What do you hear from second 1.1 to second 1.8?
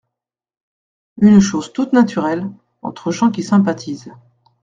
Une chose